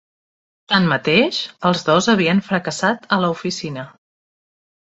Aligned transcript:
Tanmateix, 0.71 1.41
els 1.71 1.85
dos 1.91 2.09
havien 2.15 2.43
fracassat 2.49 3.07
a 3.19 3.23
la 3.27 3.31
oficina. 3.37 3.87